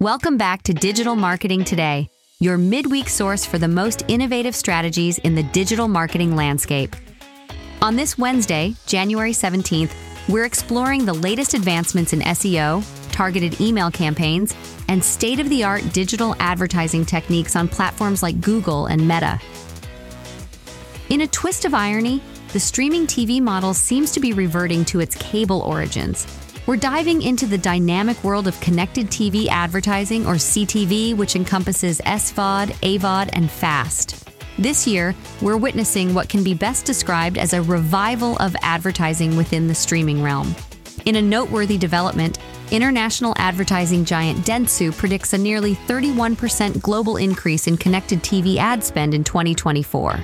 [0.00, 5.34] Welcome back to Digital Marketing Today, your midweek source for the most innovative strategies in
[5.34, 6.94] the digital marketing landscape.
[7.80, 9.94] On this Wednesday, January 17th,
[10.28, 14.54] we're exploring the latest advancements in SEO, targeted email campaigns,
[14.88, 19.40] and state of the art digital advertising techniques on platforms like Google and Meta.
[21.08, 22.20] In a twist of irony,
[22.52, 26.26] the streaming TV model seems to be reverting to its cable origins
[26.66, 32.70] we're diving into the dynamic world of connected TV advertising, or CTV, which encompasses SVOD,
[32.82, 34.28] AVOD, and FAST.
[34.58, 39.68] This year, we're witnessing what can be best described as a revival of advertising within
[39.68, 40.54] the streaming realm.
[41.04, 42.38] In a noteworthy development,
[42.72, 49.14] international advertising giant Dentsu predicts a nearly 31% global increase in connected TV ad spend
[49.14, 50.18] in 2024.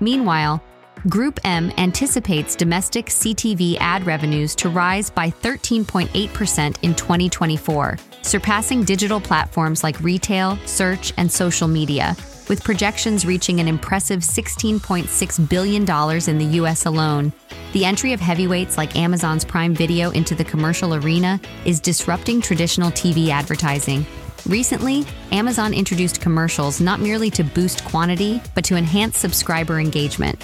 [0.00, 0.62] Meanwhile,
[1.06, 9.20] Group M anticipates domestic CTV ad revenues to rise by 13.8% in 2024, surpassing digital
[9.20, 12.16] platforms like retail, search, and social media,
[12.48, 17.34] with projections reaching an impressive $16.6 billion in the US alone.
[17.74, 22.90] The entry of heavyweights like Amazon's Prime Video into the commercial arena is disrupting traditional
[22.90, 24.06] TV advertising.
[24.46, 30.42] Recently, Amazon introduced commercials not merely to boost quantity, but to enhance subscriber engagement.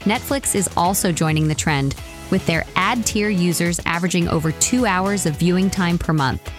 [0.00, 1.94] Netflix is also joining the trend,
[2.30, 6.50] with their ad tier users averaging over two hours of viewing time per month.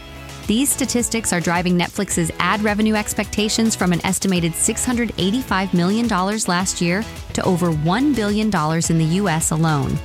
[0.47, 7.03] These statistics are driving Netflix's ad revenue expectations from an estimated $685 million last year
[7.33, 9.97] to over $1 billion in the US alone.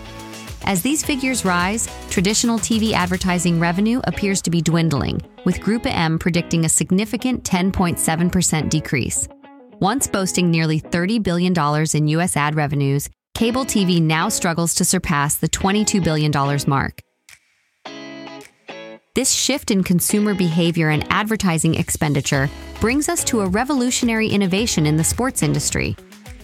[0.65, 6.19] As these figures rise, traditional TV advertising revenue appears to be dwindling, with Group M
[6.19, 9.29] predicting a significant 10.7% decrease.
[9.81, 11.55] Once boasting nearly $30 billion
[11.95, 16.33] in US ad revenues, cable TV now struggles to surpass the $22 billion
[16.69, 17.01] mark.
[19.15, 22.49] This shift in consumer behavior and advertising expenditure
[22.81, 25.97] brings us to a revolutionary innovation in the sports industry.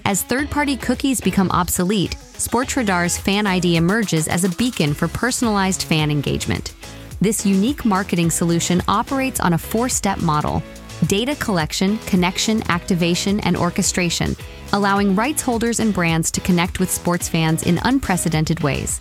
[0.04, 5.82] As third party cookies become obsolete, Sportradar's Fan ID emerges as a beacon for personalized
[5.82, 6.74] fan engagement.
[7.20, 10.62] This unique marketing solution operates on a four step model
[11.06, 14.36] data collection, connection, activation, and orchestration,
[14.72, 19.00] allowing rights holders and brands to connect with sports fans in unprecedented ways.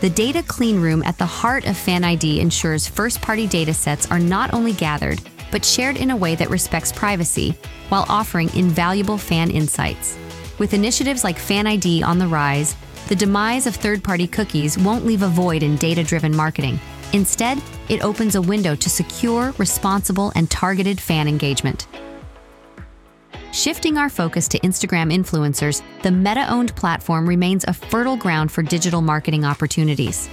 [0.00, 4.18] The data clean room at the heart of FanID ensures first party data sets are
[4.18, 7.56] not only gathered, but shared in a way that respects privacy
[7.88, 10.18] while offering invaluable fan insights.
[10.58, 12.76] With initiatives like FanID on the rise,
[13.08, 16.78] the demise of third party cookies won't leave a void in data driven marketing.
[17.14, 21.86] Instead, it opens a window to secure, responsible, and targeted fan engagement.
[23.52, 28.62] Shifting our focus to Instagram influencers, the Meta owned platform remains a fertile ground for
[28.64, 30.28] digital marketing opportunities.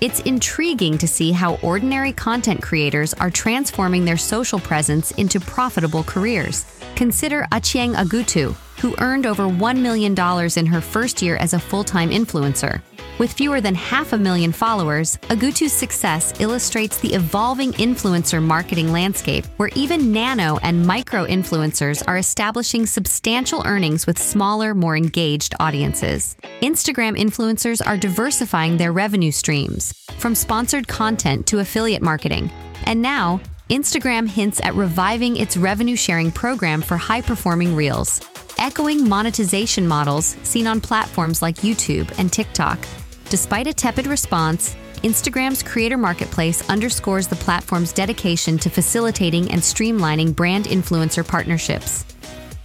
[0.00, 6.02] It's intriguing to see how ordinary content creators are transforming their social presence into profitable
[6.02, 6.64] careers.
[6.96, 10.14] Consider Achieng Agutu, who earned over $1 million
[10.56, 12.80] in her first year as a full time influencer.
[13.18, 19.44] With fewer than half a million followers, Agutu's success illustrates the evolving influencer marketing landscape,
[19.58, 26.36] where even nano and micro influencers are establishing substantial earnings with smaller, more engaged audiences.
[26.62, 32.50] Instagram influencers are diversifying their revenue streams, from sponsored content to affiliate marketing.
[32.86, 38.20] And now, Instagram hints at reviving its revenue sharing program for high performing reels,
[38.58, 42.78] echoing monetization models seen on platforms like YouTube and TikTok.
[43.32, 50.36] Despite a tepid response, Instagram's Creator Marketplace underscores the platform's dedication to facilitating and streamlining
[50.36, 52.04] brand influencer partnerships.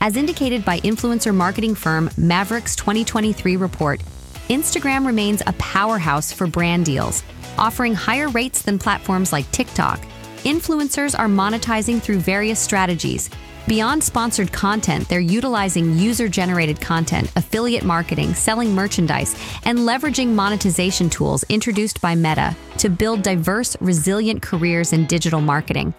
[0.02, 4.02] As indicated by influencer marketing firm Mavrck's 2023 report,
[4.50, 7.24] Instagram remains a powerhouse for brand deals,
[7.58, 10.02] offering higher rates than platforms like TikTok.
[10.44, 13.30] Influencers are monetizing through various strategies,
[13.68, 19.36] Beyond sponsored content, they're utilizing user generated content, affiliate marketing, selling merchandise,
[19.66, 25.94] and leveraging monetization tools introduced by Meta to build diverse, resilient careers in digital marketing.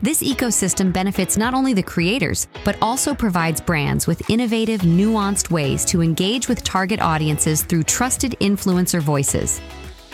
[0.00, 5.84] This ecosystem benefits not only the creators, but also provides brands with innovative, nuanced ways
[5.84, 9.60] to engage with target audiences through trusted influencer voices.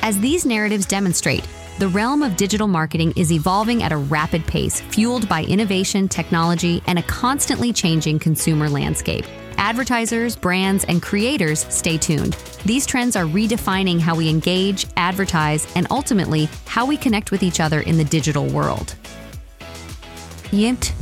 [0.03, 1.47] As these narratives demonstrate,
[1.79, 6.83] the realm of digital marketing is evolving at a rapid pace, fueled by innovation, technology,
[6.87, 9.27] and a constantly changing consumer landscape.
[9.59, 12.33] Advertisers, brands, and creators stay tuned.
[12.65, 17.61] These trends are redefining how we engage, advertise, and ultimately how we connect with each
[17.61, 18.95] other in the digital world.
[20.51, 20.93] Yint.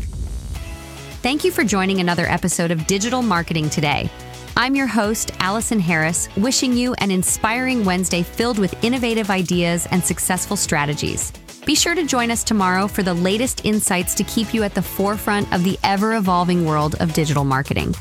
[1.22, 4.10] Thank you for joining another episode of Digital Marketing Today.
[4.56, 10.02] I'm your host, Allison Harris, wishing you an inspiring Wednesday filled with innovative ideas and
[10.04, 11.32] successful strategies.
[11.66, 14.82] Be sure to join us tomorrow for the latest insights to keep you at the
[14.82, 17.96] forefront of the ever evolving world of digital marketing.